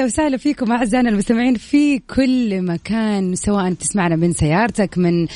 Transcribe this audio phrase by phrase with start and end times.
[0.00, 5.26] أهلا وسهلا فيكم أعزائنا المستمعين في كل مكان سواء تسمعنا من سيارتك من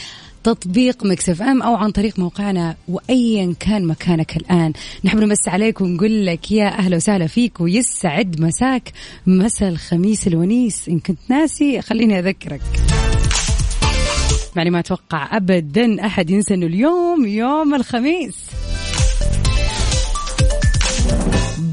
[0.45, 4.73] تطبيق Mix FM أو عن طريق موقعنا وايا كان مكانك الآن.
[5.04, 8.92] نحب نمسي عليك ونقول لك يا أهلا وسهلا فيك ويسعد مساك
[9.27, 10.88] مسا الخميس الونيس.
[10.88, 12.62] إن كنت ناسي خليني أذكرك.
[14.56, 18.37] يعني ما أتوقع ابدا أحد ينسى إنه اليوم يوم الخميس.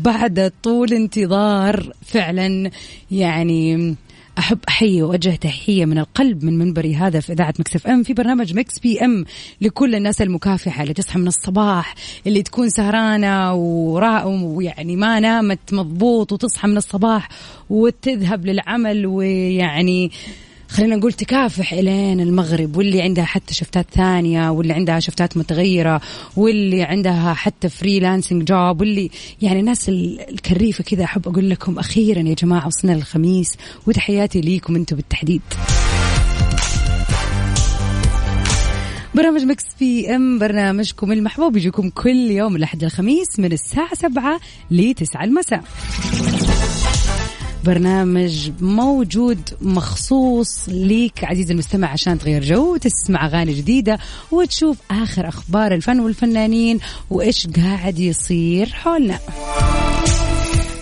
[0.04, 2.72] بعد طول انتظار فعلا
[3.12, 3.96] يعني
[4.38, 8.54] أحب أحيي وأوجه تحية من القلب من منبري هذا في إذاعة Mix FM في برنامج
[8.54, 9.26] Mix PM
[9.62, 11.96] لكل الناس المكافحة اللي تصحى من الصباح
[12.28, 17.30] اللي تكون سهرانة ويعني ما نامت مضبوط وتصحى من الصباح
[17.70, 20.12] وتذهب للعمل ويعني
[20.72, 26.02] خلينا نقول تكافح إلين المغرب واللي عندها حتى شفتات ثانية واللي عندها شفتات متغيرة
[26.38, 29.10] واللي عندها حتى freelancing job واللي
[29.42, 33.56] يعني الناس ال- الكريفة كذا أحب أقول لكم أخيرا يا جماعة وصلنا للخميس
[33.88, 35.42] وتحياتي ليكم أنتم بالتحديد.
[39.16, 44.40] برنامج Mix PM برنامجكم المحبوب يجيكم كل يوم الأحد الخميس من الساعة 7
[44.72, 45.64] ل 9 المساء.
[47.66, 54.00] برنامج موجود مخصوص ليك عزيزي المستمع عشان تغير جو وتسمع أغاني جديدة
[54.32, 56.80] وتشوف آخر أخبار الفن والفنانين
[57.10, 59.20] وإيش قاعد يصير حولنا.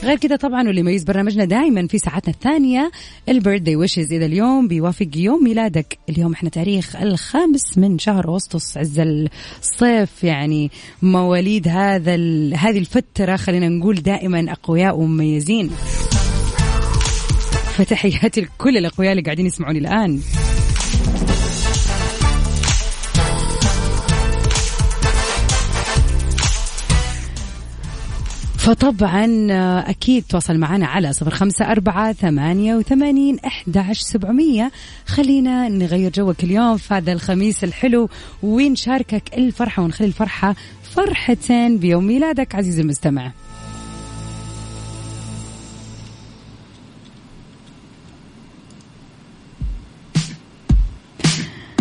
[0.04, 2.92] غير كذا طبعا واللي يميز برنامجنا دائما في ساعتنا الثانية
[3.30, 5.98] البيرثدي ويشز إذا اليوم بيوافق يوم ميلادك.
[6.10, 10.24] اليوم إحنا تاريخ الخامس من شهر أغسطس عز الصيف.
[10.24, 12.16] يعني مواليد هذا
[12.56, 15.72] هذه الفترة خلينا نقول دائما أقوياء ومميزين.
[17.80, 20.20] فتحياتي لكل الأقوياء اللي قاعدين يسمعوني الآن.
[28.58, 34.72] فطبعا آه، أكيد تواصل معنا على صفر خمسة أربعة ثمانية وثمانين أحد سبعمية.
[35.06, 38.10] خلينا نغير جوك اليوم في هذا الخميس الحلو
[38.44, 40.56] ونشاركك الفرحة ونخلي الفرحة
[40.96, 43.32] فرحتين بيوم ميلادك عزيزي المستمع.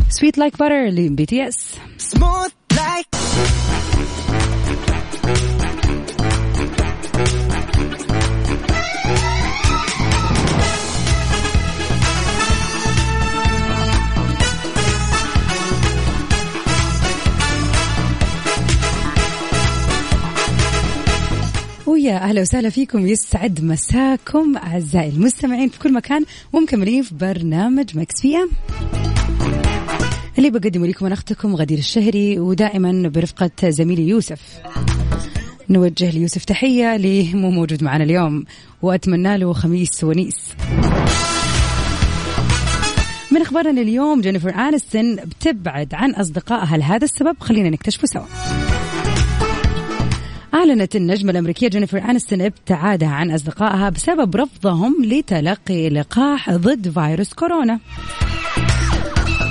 [0.09, 1.75] smooth like butter ل BTS
[21.87, 28.23] ويا أهلا وسهلا فيكم يسعد مساكم أعزائي المستمعين في كل مكان ومكملين في برنامج Mix
[28.23, 28.49] PM.
[30.39, 34.41] اللي بقدمه لكم أنا أختكم غدير الشهري ودائما برفقة زميلي يوسف.
[35.71, 38.45] نوجه ليوسف تحية اللي مو موجود معنا اليوم
[38.83, 40.55] وأتمنى له خميس ونيس.
[43.33, 47.37] من أخبارنا اليوم جينيفر انستون بتبعد عن اصدقائها لهذا السبب.
[47.41, 48.25] خلينا نكتشفه سوا.
[50.55, 57.81] أعلنت النجمة الأمريكية جينيفر أنستون ابتعادها عن أصدقائها بسبب رفضهم لتلقي لقاح ضد فيروس كورونا.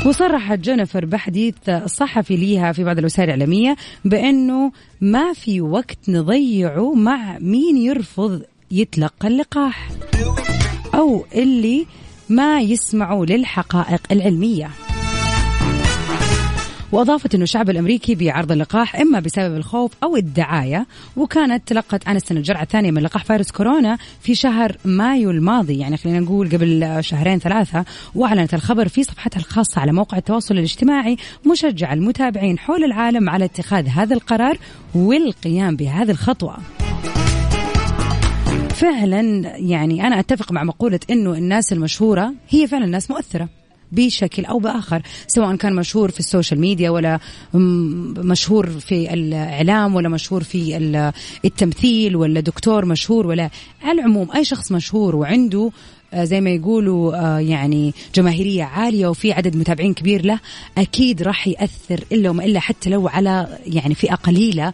[0.06, 3.76] وصرحت جينيفر بحديث صحفي ليها في بعض الوسائل الإعلامية
[4.06, 4.72] بأنه
[5.02, 8.42] ما في وقت نضيعه مع مين يرفض
[8.72, 9.90] يتلقى اللقاح.
[10.96, 11.86] أو اللي
[12.30, 14.70] ما يسمعوا للحقائق العلمية.
[16.92, 20.86] وأضافت أنه الشعب الأمريكي بيعرض اللقاح إما بسبب الخوف أو الدعاية
[21.18, 25.78] وكانت تلقت أنستون الجرعة الثانية من لقاح فيروس كورونا في شهر مايو الماضي.
[25.78, 27.86] يعني خلينا نقول قبل شهرين ثلاثة
[28.16, 31.18] وأعلنت الخبر في صفحتها الخاصة على موقع التواصل الاجتماعي
[31.52, 34.58] مشجع المتابعين حول العالم على اتخاذ هذا القرار
[34.96, 36.58] والقيام بهذه الخطوة.
[38.70, 39.22] فعلا
[39.58, 43.50] يعني أنا أتفق مع مقولة إنه الناس المشهورة هي فعلا ناس مؤثرة.
[43.92, 47.20] بشكل أو بآخر سواء كان مشهور في ال social media ولا
[47.54, 51.12] مشهور في الإعلام ولا مشهور في ال-
[51.46, 53.50] التمثيل ولا دكتور مشهور ولا
[53.84, 55.72] على العموم أي شخص مشهور وعنده
[56.14, 60.40] آه، زي ما يقولوا آه، يعني جماهيرية عالية وفي عدد متابعين كبير له
[60.78, 64.74] أكيد راح يأثر إلا وما إلا حتى لو على يعني فئة قليلة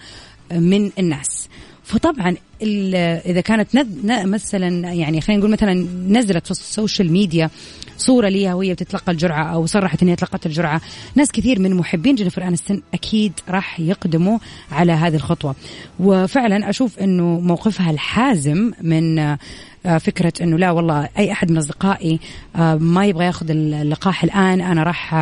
[0.51, 1.47] من الناس.
[1.83, 3.67] فطبعا إذا كانت
[4.05, 5.73] مثلا يعني خلينا نقول مثلا
[6.09, 7.49] نزلت في ال social media
[7.97, 10.81] صورة ليها وهي بتتلقى الجرعة أو صرحت إنها تلقت الجرعة.
[11.15, 14.37] ناس كثير من محبين جينيفر انستون أكيد راح يقدموا
[14.71, 15.55] على هذه الخطوة.
[15.99, 22.19] وفعلا أشوف إنه موقفها الحازم من آه، فكرة أنه لا والله أي أحد من أصدقائي
[22.55, 25.13] آه، ما يبغى ياخذ اللقاح الآن أنا راح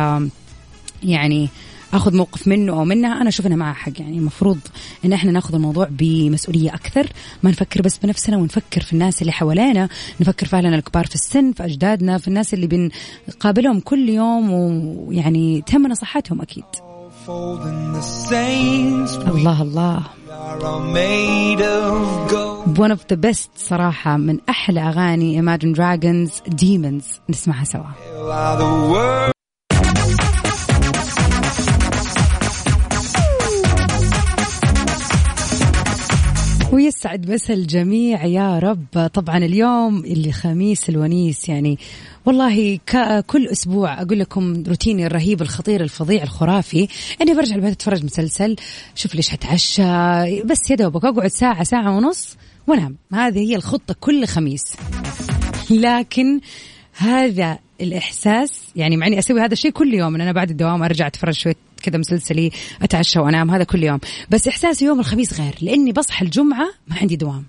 [1.02, 1.48] يعني
[1.92, 3.20] آخذ موقف منه أو منها.
[3.20, 3.92] أنا أشوف إنها معها حق.
[4.00, 4.58] يعني المفروض
[5.04, 7.06] إن إحنا ناخذ الموضوع بمسؤولية أكثر.
[7.42, 9.88] ما نفكر بس بنفسنا ونفكر في الناس اللي حوالينا.
[10.20, 14.52] نفكر فعلا الكبار في السن في أجدادنا في الناس اللي بنقابلهم كل يوم.
[14.52, 16.64] ويعني تهمنا صحتهم أكيد.
[19.28, 20.02] الله الله.
[22.74, 27.20] One of the best صراحة من أحلى أغاني Imagine Dragons Demons.
[27.30, 29.32] نسمعها سوا.
[36.72, 39.10] ويسعد مسا الجميع يا رب.
[39.14, 41.78] طبعا اليوم اللي خميس الونيس يعني
[42.26, 42.78] والله
[43.26, 46.88] كل أسبوع أقول لكم روتيني الرهيب الخطير الفظيع الخرافي.
[47.20, 48.56] اني برجع البيت أتفرج مسلسل
[48.94, 49.82] شوف ليش حتعشى
[50.42, 52.36] بس يا دوبك أقعد ساعة ساعة ونص
[52.66, 52.96] وأنام.
[53.12, 54.64] هذه هي الخطة كل خميس.
[55.70, 56.40] لكن
[56.92, 61.34] هذا الإحساس يعني معني أسوي هذا الشيء كل يوم إن أنا بعد الدوام أرجع أتفرج
[61.34, 62.50] شوية كذا مسلسلي
[62.82, 63.98] أتعشى وأنام هذا كل يوم.
[64.30, 67.44] بس احساسي يوم الخميس غير لأني بصحى الجمعة ما عندي دوام.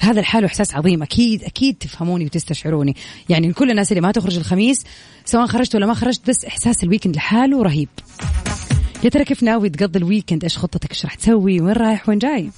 [0.00, 2.96] هذا الحال احساس عظيم أكيد أكيد تفهموني وتستشعروني.
[3.28, 4.84] يعني كل الناس اللي ما تخرج الخميس
[5.24, 7.88] سواء خرجت ولا ما خرجت بس إحساس ال weekend لحاله رهيب.
[9.04, 12.18] يا ترى كيف ناوي تقضي ال weekend إيش خطتك؟ إيش راح تسوي؟ وين رايح؟ وين
[12.18, 12.50] جاي؟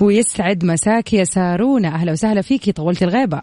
[0.00, 1.88] ويسعد مساك يا سارونا.
[1.88, 3.42] أهلا وسهلا فيكي طولت الغيبة.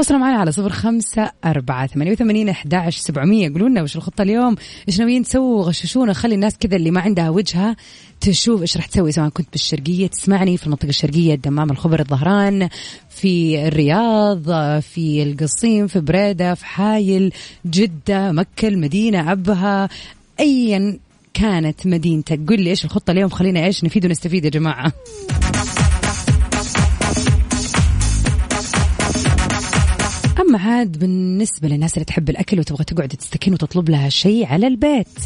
[0.00, 3.52] تواصلوا معنا على صفر خمسة أربعة ثمانية وثمانين أحد سبعمية.
[3.52, 4.56] قولوا لنا وش الخطة اليوم؟
[4.88, 6.12] إيش ناويين تسووا؟ غششونا.
[6.12, 7.76] خلي الناس كذا اللي ما عندها وجهة
[8.20, 10.06] تشوف إيش راح تسوي سواء كنت بالشرقية.
[10.06, 12.68] تسمعني في المنطقة الشرقية الدمام الخبر الظهران
[13.10, 14.44] في الرياض
[14.80, 17.32] في القصيم في بريدة في حايل
[17.66, 19.88] جدة مكة المدينة عبها.
[20.40, 20.98] أيا
[21.34, 22.40] كانت مدينتك.
[22.48, 24.92] قل لي إيش الخطة اليوم؟ خلينا إيش نفيد ونستفيد يا جماعة.
[30.50, 35.18] أما عاد بالنسبة للناس اللي تحب الأكل وتبغى تقعد تستكين وتطلب لها شيء على البيت.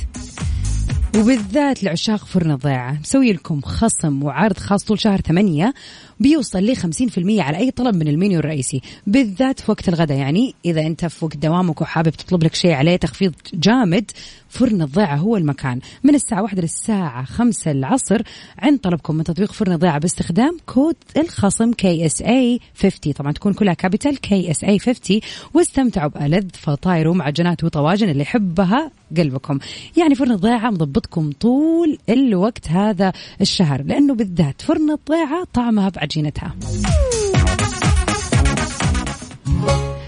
[1.16, 3.00] وبالذات لعشاق فرن الضيعة.
[3.00, 5.74] مسوي لكم خصم وعرض خاص طول شهر ثمانية
[6.20, 10.18] بيوصل ل 50% على أي طلب من المنيو الرئيسي بالذات في وقت الغداء.
[10.18, 14.10] يعني إذا أنت في وقت دوامك وحابب تطلب لك شيء عليه تخفيض جامد
[14.48, 15.80] فرن الضيعة هو المكان.
[16.04, 18.22] من الساعة واحدة للساعة خمسة العصر
[18.58, 24.20] عند طلبكم من تطبيق فرن الضيعة باستخدام كود الخصم KSA 50 طبعا تكون كلها capital
[24.20, 25.20] KSA 50
[25.54, 29.58] واستمتعوا بألذ فطاير ومعجنات وطواجن اللي يحبها قلبكم.
[29.96, 36.54] يعني فرن الضيعة مضبطكم طول الوقت هذا الشهر لأنه بالذات فرن الضيعة طعمها بعجينتها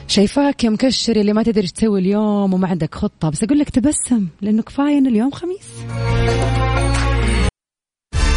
[0.08, 4.28] شايفاك يا مكشر اللي ما تدري تسوي اليوم وما عندك خطة بس أقول لك تبسم
[4.40, 5.66] لأنه كفاية إن اليوم خميس.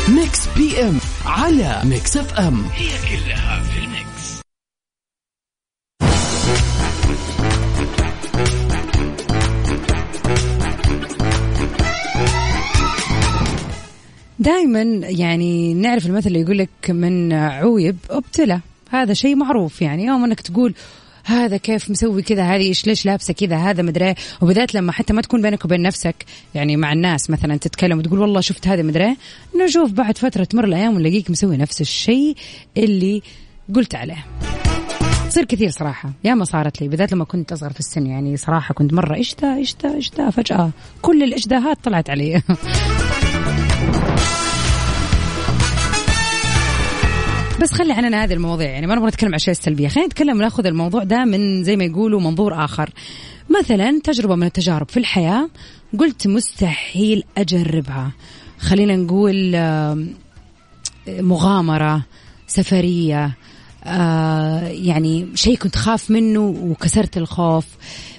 [0.10, 4.09] Mix PM على Mix FM هي كلها في الميكس.
[14.40, 18.60] دائما يعني نعرف المثل اللي يقول لك من عويب أبتلى.
[18.90, 20.06] هذا شيء معروف يعني.
[20.06, 20.74] يوم إنك تقول
[21.26, 25.22] هذا كيف مسوي كذا هذه إيش ليش لابسة كذا هذا مدري وبالذات لما حتى ما
[25.22, 29.18] تكون بينك وبين نفسك يعني مع الناس مثلا تتكلم وتقول والله شفت هذا مدري
[29.66, 32.36] نشوف بعد فترة تمر الأيام ونلاقيك مسوي نفس الشيء
[32.78, 33.22] اللي
[33.76, 34.26] قلت عليه.
[35.30, 36.12] تصير كثير صراحة.
[36.24, 36.88] يا ما صارت لي.
[36.88, 40.12] بالذات لما كنت أصغر في السن يعني صراحة كنت مرة إيش ذا إيش ذا إيش
[40.18, 42.42] ذا فجأة كل الإشداهات طلعت علي.
[47.62, 48.70] بس خلي عننا هذه المواضيع.
[48.70, 51.84] يعني ما نبغى نتكلم عن الاشياء السلبيه خلينا نتكلم ناخذ الموضوع ده من زي ما
[51.84, 52.90] يقولوا منظور آخر.
[53.60, 55.50] مثلا تجربة من التجارب في الحياة
[56.00, 58.12] قلت مستحيل أجربها.
[58.60, 59.52] خلينا نقول
[61.08, 62.06] مغامرة
[62.48, 63.38] سفرية
[63.90, 67.66] آه يعني شيء كنت خاف منه وكسرت الخوف.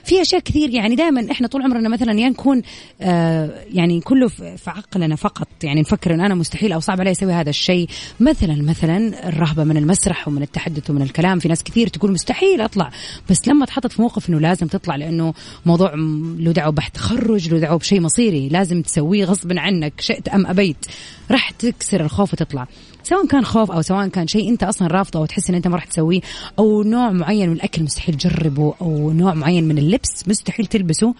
[0.04, 2.62] في أشياء كثير يعني دائما إحنا طول عمرنا مثلا يا نكون
[3.00, 5.48] آه يعني كله في عقلنا فقط.
[5.62, 7.88] يعني نفكر إن أنا مستحيل أو صعب علي أسوي هذا الشيء.
[8.20, 11.38] مثلا مثلا الرهبة من المسرح ومن التحدث ومن الكلام.
[11.38, 12.90] في ناس كثير تقول مستحيل أطلع
[13.30, 15.34] بس لما تحطت في موقف إنه لازم تطلع لأنه
[15.66, 15.94] موضوع
[16.38, 20.86] له دعوة بتخرج له دعوة بشيء مصيري لازم تسويه غصبا عنك شئت أم أبيت.
[21.30, 22.66] راح تكسر الخوف وتطلع.
[23.02, 25.76] سواء كان خوف أو سواء كان شيء أنت أصلا رافضه أو تحس إن أنت ما
[25.76, 26.20] راح تسويه
[26.58, 31.14] أو نوع معين من الأكل مستحيل تجربه أو نوع معين من اللبس مستحيل تلبسه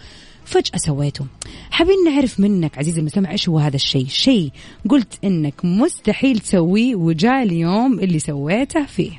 [0.45, 1.25] فجأة سويته.
[1.71, 4.51] حابين نعرف منك عزيزي المستمع إيش هو هذا الشيء؟ شيء
[4.89, 9.11] قلت إنك مستحيل تسويه وجاء اليوم اللي سويته فيه.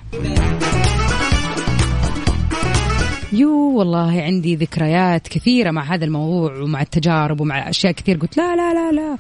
[3.33, 8.19] يو والله عندي ذكريات كثيرة مع هذا الموضوع ومع التجارب ومع أشياء كثير.
[8.19, 9.19] قلت لا لا لا لا.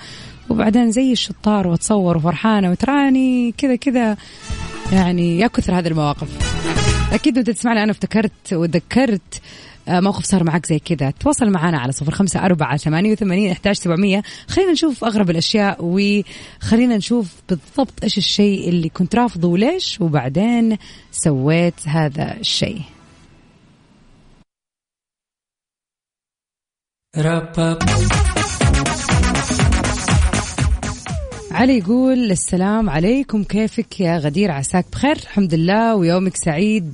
[0.52, 4.16] وبعدين زي الشطار واتصور وفرحانة وتراني كذا كذا
[4.92, 6.28] يعني يا كثر هذه المواقف.
[7.14, 9.40] أكيد وأنت تسمعني أنا افتكرت وذكرت
[9.88, 11.10] آه، موقف صار معك زي كذا.
[11.10, 14.22] تواصل معنا على صفر خمسة أربعة ثمانية وثمانين إحداش سبعمية.
[14.48, 20.78] خلينا نشوف أغرب الأشياء وخلينا نشوف بالضبط إيش الشيء اللي كنت رافضه وليش وبعدين
[21.12, 22.80] سويت هذا الشيء.
[31.52, 36.92] علي يقول السلام عليكم كيفك يا غدير عساك بخير؟ الحمد لله ويومك سعيد.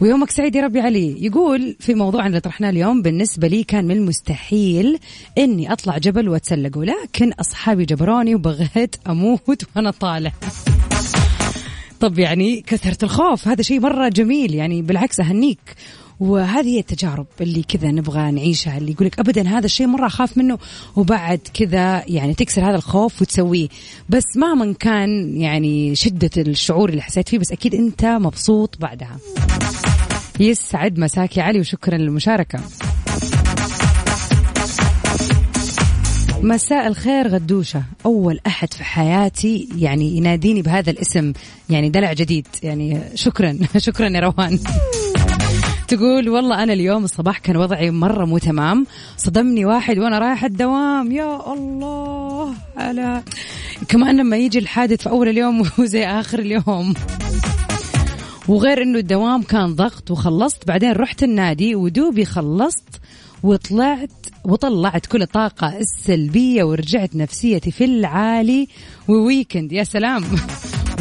[0.00, 1.24] ويومك سعيد يا ربي علي.
[1.24, 4.98] يقول في موضوعنا اللي طرحناه اليوم بالنسبة لي كان من المستحيل
[5.38, 10.32] إني أطلع جبل وأتسلق ولكن أصحابي جبروني وبغيت أموت وأنا طالع.
[12.00, 15.76] طب يعني كثرة الخوف هذا شيء مرة جميل يعني بالعكس أهنيك.
[16.20, 20.58] وهذه هي التجارب اللي كذا نبغى نعيشها اللي يقولك ابدا هذا الشيء مرة أخاف منه
[20.96, 23.68] وبعد كذا يعني تكسر هذا الخوف وتسويه.
[24.08, 29.18] بس مهما كان يعني شدة الشعور اللي حسيت فيه بس أكيد أنت مبسوط بعدها.
[30.40, 32.60] يسعد مساك يا علي وشكرا للمشاركة.
[36.42, 37.82] مساء الخير غدوشة.
[38.06, 41.32] أول أحد في حياتي يعني يناديني بهذا الاسم
[41.70, 42.46] يعني دلع جديد.
[42.62, 44.58] يعني شكرا شكرا يا روان.
[45.90, 48.86] تقول والله أنا اليوم الصباح كان وضعي مرة مو تمام.
[49.16, 51.12] صدمني واحد وأنا رايح الدوام.
[51.12, 52.54] يا الله.
[52.76, 53.22] على
[53.88, 56.94] كمان لما يجي الحادث في أول اليوم وزي آخر اليوم.
[58.48, 63.00] وغير إنه الدوام كان ضغط وخلصت بعدين رحت النادي ودوبي خلصت
[63.42, 64.10] وطلعت
[64.44, 68.68] وطلعت كل الطاقة السلبية ورجعت نفسيتي في العالي.
[69.08, 70.24] و weekend يا سلام.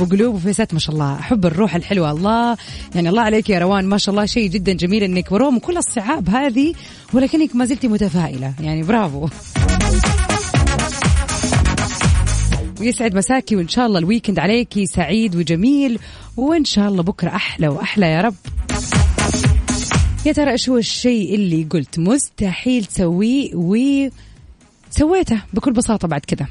[0.02, 1.20] وقلوب وفيسات ما شاء الله.
[1.20, 2.12] احب الروح الحلوة.
[2.12, 2.58] الله
[2.96, 3.86] يعني الله عليك يا روان.
[3.86, 6.74] ما شاء الله شيء جدا جميل إنك برغم كل الصعاب هذه
[7.14, 8.54] ولكنك ما زلتي متفائلة.
[8.60, 9.28] يعني برافو.
[12.80, 16.00] ويسعد مساكي وإن شاء الله ال weekend عليكي سعيد وجميل
[16.38, 18.36] وإن شاء الله بكرة أحلى وأحلى يا رب.
[20.26, 26.48] يا ترى إيش هو الشيء اللي قلت مستحيل تسويه وسويته بكل بساطة بعد كذا؟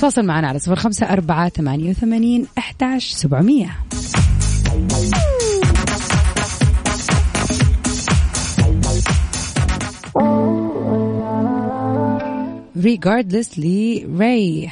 [0.00, 3.70] تواصل معنا على صفر خمسة أربعة ثمانية وثمانين أحداش سبعمية.
[12.76, 14.70] Request لأي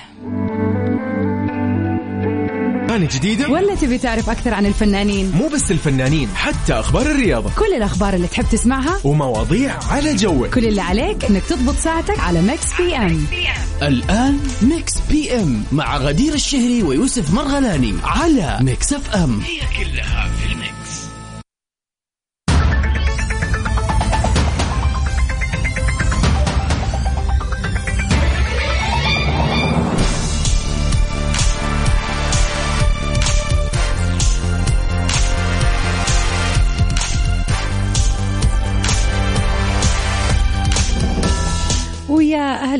[2.98, 3.48] أغاني جديدة.
[3.48, 5.30] ولا تبي تعرف أكثر عن الفنانين.
[5.30, 7.50] مو بس الفنانين حتى أخبار الرياضة.
[7.58, 9.00] كل الأخبار اللي تحب تسمعها.
[9.04, 10.54] ومواضيع على جوك.
[10.54, 13.26] كل اللي عليك إنك تضبط ساعتك على Mix PM
[13.82, 20.47] الآن Mix PM مع غدير الشهري ويوسف مرغلاني على Mix FM هي كلها في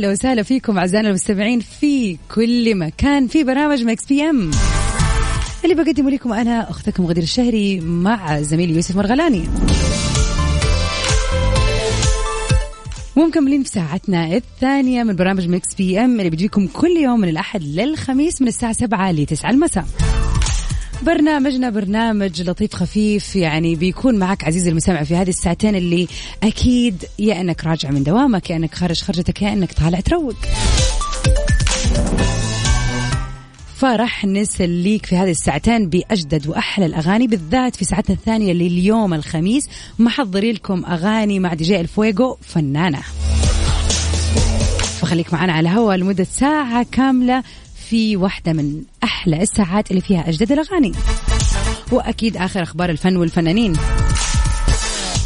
[0.08, 4.50] أهلا وسهلا فيكم أعزائنا المستمعين في كل مكان في برنامج Mix PM.
[5.64, 9.44] اللي بقدمه لكم أنا أختكم غدير الشهري مع زميلي يوسف مرغلاني.
[13.16, 18.42] ومكملين في ساعتنا الثانية من برنامج Mix PM اللي بيجيكم كل يوم من الأحد للخميس
[18.42, 19.84] من الساعة 7 ل 9 المساء.
[21.02, 26.08] برنامجنا برنامج لطيف خفيف يعني بيكون معك عزيزي المستمع في هذه الساعتين اللي
[26.42, 30.36] أكيد يا أنك راجع من دوامك يا أنك خارج خرجتك يا أنك طالع تروق.
[33.76, 39.68] فرح نسليك في هذه الساعتين بأجدد وأحلى الأغاني بالذات في ساعتنا الثانية لليوم الخميس.
[39.98, 43.00] محضرين لكم أغاني مع دي جي الفويجو فنانة.
[45.00, 47.42] فخليك معنا على هوا لمدة ساعة كاملة.
[47.90, 50.92] في واحدة من أحلى الساعات اللي فيها أجدد الأغاني.
[51.92, 53.72] وأكيد آخر أخبار الفن والفنانين.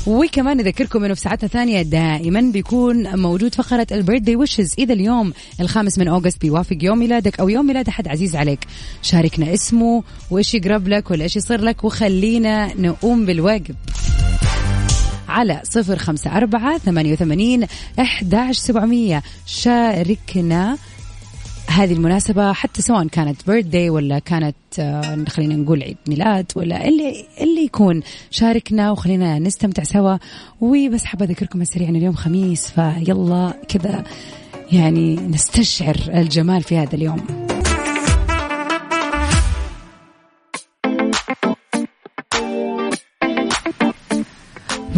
[0.07, 5.99] وكمان نذكركم إنه في ساعتنا الثانية دائما بيكون موجود فقرة البيرثدي ويشز إذا اليوم الخامس
[5.99, 8.61] من أوغست بيوافق يوم ميلادك أو يوم ميلاد أحد عزيز عليك.
[9.03, 13.75] شاركنا اسمه وإيش يقرب لك ولا إيش يصير لك وخلينا نقوم بالواجب
[15.29, 17.67] على صفر خمسة أربعة ثمانية وثمانين
[17.99, 19.23] أحداش سبعمية.
[19.47, 20.77] شاركنا
[21.73, 27.27] هذه المناسبة حتى سواء كانت بيرثدي ولا كانت آه، خلينا نقول عيد ميلاد ولا اللي
[27.41, 30.17] اللي يكون شاركنا وخلينا نستمتع سوا.
[30.61, 34.05] وبس حابة أذكركم سريعا اليوم خميس فيلا كذا
[34.73, 37.52] يعني نستشعر الجمال في هذا اليوم.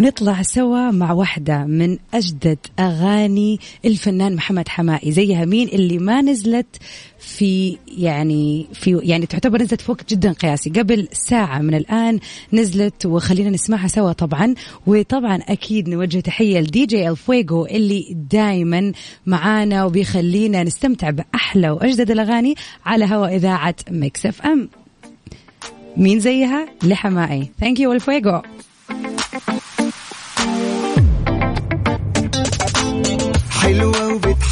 [0.04, 6.76] ونطلع سوا مع واحدة من أجدد أغاني الفنان محمد حمائي زيها مين اللي ما نزلت
[7.18, 10.70] في يعني في يعني تعتبر نزلت في وقت جدا قياسي.
[10.70, 12.20] قبل ساعة من الآن
[12.52, 14.54] نزلت وخلينا نسمعها سوا طبعا.
[14.86, 18.92] وطبعا أكيد نوجه تحية لدي جي الفويجو اللي دايما
[19.26, 22.54] معانا وبيخلينا نستمتع بأحلى وأجدد الأغاني
[22.86, 24.68] على هوا إذاعة Mix FM.
[25.96, 27.50] مين زيها؟ لحمائي.
[27.60, 28.40] Thank you الفويجو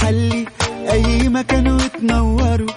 [0.02, 0.46] وبتحلي
[0.92, 2.68] أي مكان وتنوروا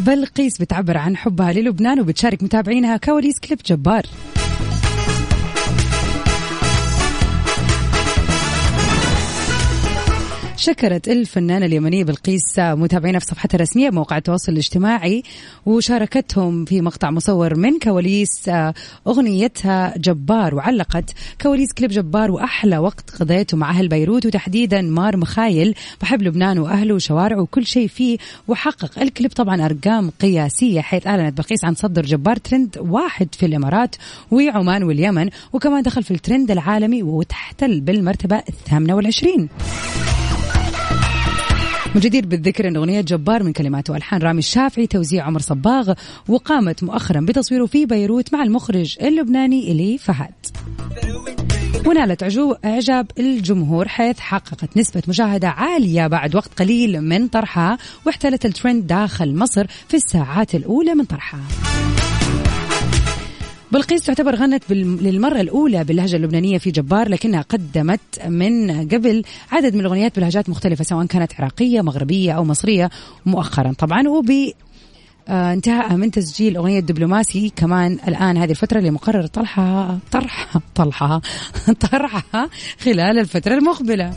[0.00, 4.06] بلقيس بتعبر عن حبها للبنان وبتشارك متابعينها كواليس كليب جبار.
[10.68, 15.22] شكرت الفنانة اليمنية بلقيس متابعينا في صفحتها الرسمية بموقع التواصل الاجتماعي
[15.66, 18.50] وشاركتهم في مقطع مصور من كواليس
[19.06, 25.74] أغنيتها جبار وعلقت كواليس كليب جبار وأحلى وقت قضيته مع أهل بيروت وتحديدا مار مخايل
[26.00, 31.64] بحب لبنان وأهله وشوارعه وكل شيء فيه وحقق الكليب طبعا أرقام قياسية حيث أعلنت بلقيس
[31.64, 33.96] عن تصدر جبار ترند واحد في الإمارات
[34.30, 39.48] وعمان واليمن وكمان دخل في الترند العالمي وتحتل بالمرتبة الثامنة والعشرين.
[41.96, 45.92] وجدير بالذكر أن أغنية جبار من كلمات وألحان رامي الشافعي توزيع عمر صباغ
[46.28, 50.34] وقامت مؤخرا بتصويره في بيروت مع المخرج اللبناني إلي فهد.
[51.86, 52.22] ونالت
[52.64, 59.34] إعجاب الجمهور حيث حققت نسبة مشاهدة عالية بعد وقت قليل من طرحها واحتلت الترند داخل
[59.34, 61.40] مصر في الساعات الأولى من طرحها.
[63.72, 69.80] بلقيس تعتبر غنت للمرة الأولى باللهجة اللبنانية في جبار لكنها قدمت من قبل عدد من
[69.80, 72.90] الأغنيات بلهجات مختلفة سواء كانت عراقية مغربية أو مصرية
[73.26, 73.72] مؤخرا.
[73.72, 74.30] طبعا وب
[75.28, 81.20] آه انتهاءها من تسجيل أغنية دبلوماسي كمان الآن هذه الفترة اللي مقرر طرحها طرحها طرحها
[81.90, 82.50] طرحها
[82.80, 84.12] خلال الفترة المقبلة.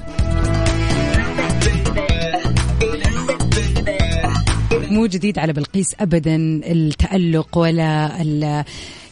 [4.92, 6.36] مو جديد على بلقيس ابدا
[6.66, 8.22] التألق ولا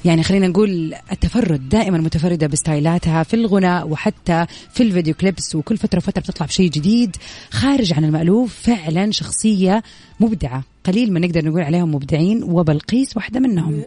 [0.05, 5.77] يعني خلينا نقول التفرد دائما متفردة بستايلاتها في الغناء وحتى في ال video clips وكل
[5.77, 7.15] فترة وفترة بتطلع بشيء جديد
[7.51, 9.83] خارج عن المألوف فعلا شخصية
[10.19, 10.63] مبدعة.
[10.83, 13.83] قليل ما نقدر نقول عليهم مبدعين وبلقيس واحدة منهم.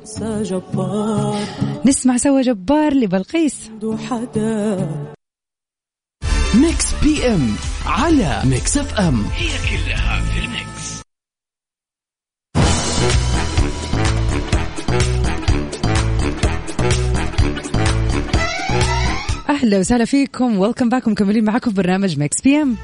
[1.87, 3.71] نسمع سوا جبار لبلقيس.
[6.55, 7.55] Mix PM
[7.87, 9.25] على Mix FM.
[9.35, 11.02] هي كلها في ال mix.
[19.63, 20.59] أهلا وسهلا فيكم.
[20.59, 22.77] welcome back مكملين معكم برنامج Mix PM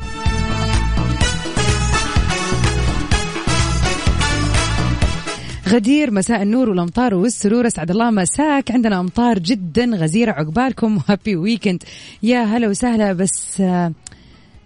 [5.68, 7.66] غدير مساء النور والأمطار والسرور.
[7.66, 8.70] أسعد الله مساك.
[8.70, 10.96] عندنا أمطار جدا غزيرة عقبالكم.
[10.96, 11.82] و happy weekend
[12.22, 13.12] يا هلا وسهلا.
[13.12, 13.92] بس آه،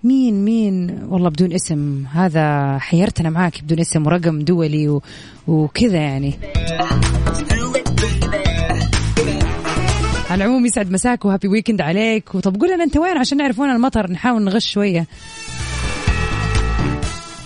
[0.04, 2.04] مين مين؟ والله بدون اسم.
[2.12, 3.62] هذا حيرتنا معاك.
[3.62, 5.00] بدون اسم ورقم دولي
[5.46, 6.34] وكذا يعني.
[10.32, 12.34] على العموم يسعد مساك وهابي ويكند عليك.
[12.34, 14.10] وطب قول لنا انت وين عشان نعرف وين المطر.
[14.10, 15.06] نحاول نغش شوية.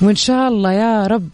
[0.03, 1.29] وإن شاء الله يا رب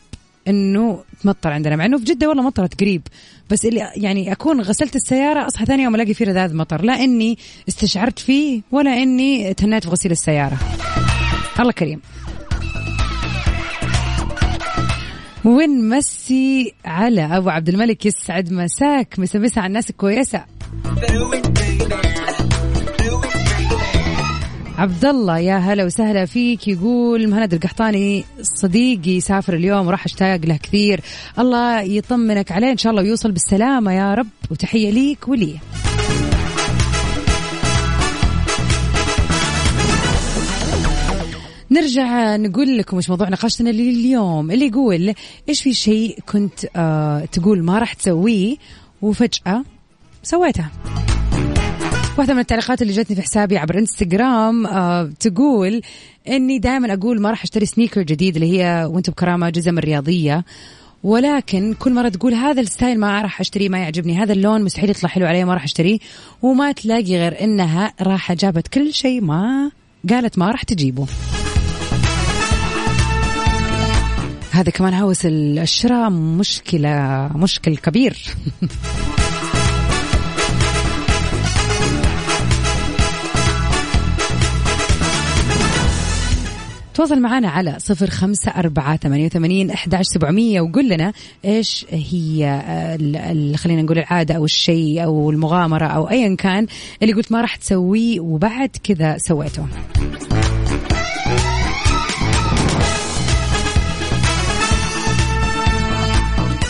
[0.48, 1.76] إنه تمطر عندنا.
[1.76, 3.02] مع إنه في جدة والله مطرت قريب.
[3.50, 6.82] بس اللي يعني أكون غسلت السيارة أصحى ثاني يوم ألاقي فيه رذاذ مطر.
[6.82, 7.38] لا إني
[7.68, 10.58] استشعرت فيه ولا إني تهنيت في غسيل السيارة.
[11.60, 12.00] الله كريم.
[15.44, 19.18] ونمسي على أبو عبد الملك يسعد مساك.
[19.18, 20.44] مسمسها على الناس الكويسه
[24.78, 26.68] عبد الله يا هلا وسهلا فيك.
[26.68, 31.00] يقول مهند القحطاني صديقي سافر اليوم وراح اشتاق له كثير.
[31.38, 34.26] الله يطمنك عليه إن شاء الله ويوصل بالسلامة يا رب.
[34.50, 35.58] وتحية ليك وليه
[41.70, 44.50] نرجع نقول لكم إيش موضوع نقاشنا لليوم.
[44.50, 45.14] اللي يقول
[45.48, 48.56] إيش في شيء كنت آه، تقول ما راح تسويه
[49.02, 49.64] وفجأة
[50.22, 50.64] سويته
[52.18, 55.82] واحدة من التعليقات اللي جتني في حسابي عبر إنستغرام آه تقول
[56.28, 60.44] إني دائما أقول ما راح أشتري سنيكر جديد اللي هي وأنتم بكرامة جزم الرياضية.
[61.02, 64.18] ولكن كل مرة تقول هذا الستايل ما راح اشتريه ما يعجبني.
[64.18, 65.98] هذا اللون مستحيل يطلع حلو علي ما راح اشتريه
[66.42, 69.70] وما تلاقي غير إنها راح جابت كل شيء ما
[70.10, 71.06] قالت ما راح تجيبه.
[74.50, 78.16] هذا كمان هوس الشراء مشكلة مشكل كبير.
[86.94, 91.12] تواصل معنا على صفر خمسة أربعة ثمانية وثمانين أحد سبعمية وقول لنا
[91.44, 92.62] إيش هي
[93.56, 96.66] خلينا نقول العادة أو الشيء أو المغامرة أو أيا كان
[97.02, 99.66] اللي قلت ما راح تسويه وبعد كذا سويته.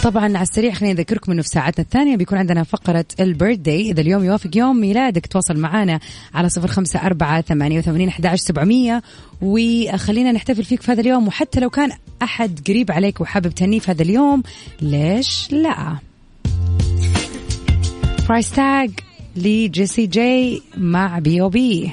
[0.02, 4.00] طبعا على السريع خليني أذكركم إنه في ساعتنا الثانية بيكون عندنا فقرة ال birthday إذا
[4.00, 6.00] اليوم يوافق يوم ميلادك تواصل معنا
[6.34, 9.02] على صفر خمسة أربعة ثمانية وثمانين احدى سبعمئه
[9.42, 11.90] وخلينا نحتفل فيك في هذا اليوم وحتى لو كان
[12.22, 14.42] أحد قريب عليك وحابب تهنيه في هذا اليوم
[14.80, 15.96] ليش لا؟
[18.28, 18.90] Price Tag
[19.36, 21.90] ل Jessie J مع B.o.B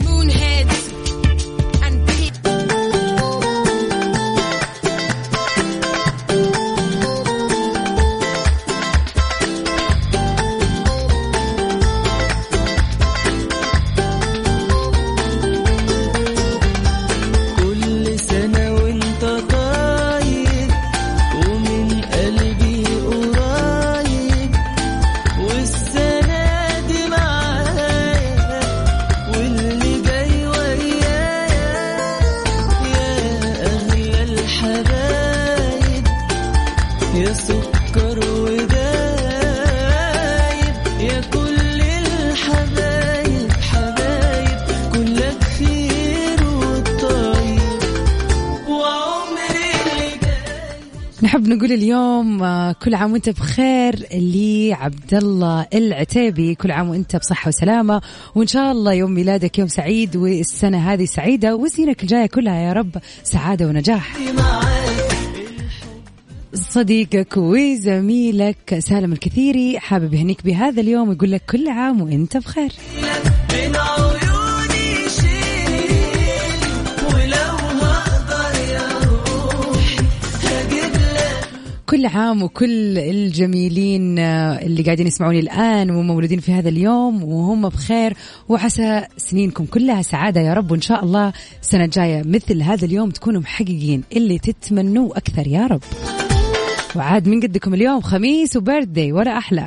[51.70, 56.56] نقول اليوم آه، كل عام وانت بخير لعبد الله العتيبي.
[56.56, 58.02] كل عام وانت بصحة وسلامة.
[58.36, 62.98] وإن شاء الله يوم ميلادك يوم سعيد والسنة هذه سعيدة وسنينك الجاية كلها يا رب
[63.24, 64.18] سعادة ونجاح.
[66.54, 72.72] صديقك وزميلك سالم الكثيري حابب يهنيك بهذا اليوم ويقول لك كل عام وانت بخير.
[81.90, 88.14] كل عام وكل الجميلين آه، اللي قاعدين يسمعوني الآن ومولودين في هذا اليوم وهم بخير
[88.50, 90.72] وعسى سنينكم كلها سعادة يا رب.
[90.72, 95.82] وإن شاء الله السنة الجاية مثل هذا اليوم تكونوا محققين اللي تتمنوه أكثر يا رب.
[96.96, 99.66] وعاد من قدكم اليوم خميس وبيرثدي ولا أحلى.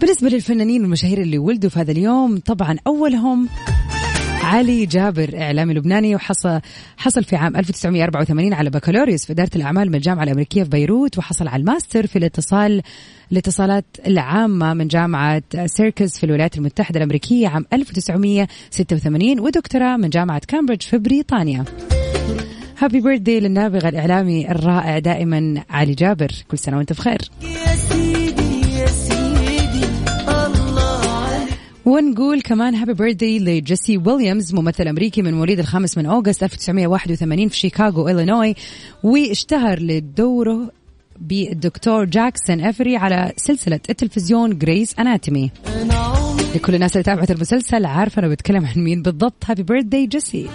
[0.00, 3.48] بالنسبة للفنانين والمشاهير اللي ولدوا في هذا اليوم طبعا أولهم
[4.46, 6.60] علي جابر إعلامي لبناني وحصل
[6.96, 11.48] حصل في عام 1984 على بكالوريوس في إدارة الأعمال من الجامعة الأمريكية في بيروت وحصل
[11.48, 12.82] على الماستر في الاتصال
[13.32, 20.82] الاتصالات العامة من جامعة سيراكيوز في الولايات المتحدة الأمريكية عام 1986 ودكتوراه من جامعة كامبريدج
[20.82, 21.64] في بريطانيا.
[22.78, 26.32] happy birthday للنابغة الإعلامي الرائع دائما علي جابر.
[26.48, 27.18] كل سنة وأنت بخير.
[31.86, 37.56] ونقول كمان happy birthday لجيسي ويليامز ممثل أمريكي من مواليد الخامس من August 1981 في
[37.56, 38.54] شيكاغو إلينوي.
[39.02, 40.70] واشتهر لدوره
[41.20, 45.50] بالدكتور جاكسون أفري على سلسلة التلفزيون Grey's Anatomy
[46.54, 49.44] لكل الناس اللي تابعت المسلسل عارفة أنا بتكلم عن مين بالضبط.
[49.46, 50.48] happy birthday جيسي.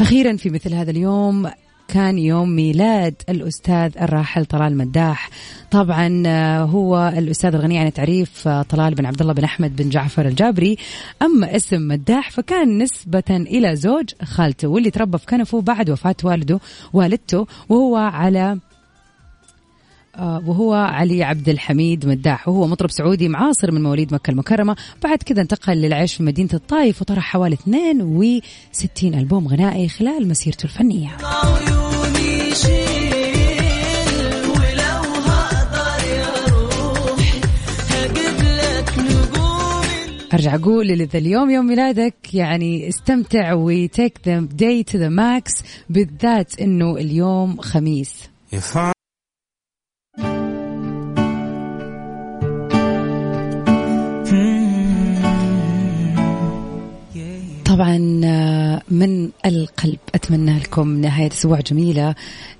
[0.00, 1.50] أخيرا في مثل هذا اليوم
[1.92, 5.30] كان يوم ميلاد الأستاذ الراحل طلال مداح.
[5.70, 9.88] طبعا آه، هو الأستاذ الغني عن التعريف آه، طلال بن عبد الله بن أحمد بن
[9.88, 10.76] جعفر الجابري.
[11.22, 16.60] أما اسم مداح فكان نسبة إلى زوج خالته واللي تربى في كنفه بعد وفاة والده
[16.92, 18.58] والدته وهو على
[20.18, 24.76] وهو علي عبد الحميد مداح وهو مطرب سعودي معاصر من مواليد مكة المكرمة.
[25.02, 31.16] بعد كذا انتقل للعيش في مدينة الطائف وطرح حوالي 62 ألبوم غنائي خلال مسيرته الفنية.
[40.34, 45.08] أرجع أقول اللي ذا اليوم يوم ميلادك يعني استمتع و take the day to the
[45.08, 45.52] max
[45.90, 48.30] بالذات إنه اليوم خميس.
[57.82, 62.14] طبعا آه، من القلب أتمنى لكم نهاية أسبوع جميلة.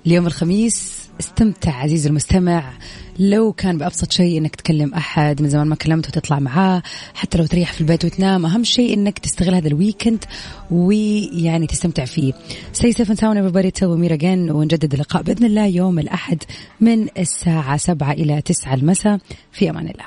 [0.05, 2.73] اليوم الخميس استمتع عزيزي المستمع.
[3.19, 6.83] لو كان بأبسط شيء إنك تكلم أحد من زمان ما كلمته وتطلع معاه
[7.13, 10.25] حتى لو تريح في البيت وتنام أهم شيء إنك تستغل هذا الويكند
[10.71, 12.33] ويعني تستمتع فيه.
[12.73, 13.71] Safe and sound everybody.
[13.71, 16.43] Till again ونجدد اللقاء بإذن الله يوم الأحد
[16.81, 19.19] من الساعة 7 إلى 9 المساء.
[19.51, 20.05] في أمان الله.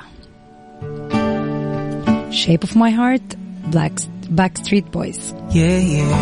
[2.31, 3.37] Shape of my heart
[3.71, 6.17] Black Backstreet Boys Yeah, yeah.